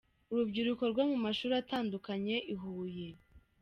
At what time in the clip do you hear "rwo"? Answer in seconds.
0.91-1.03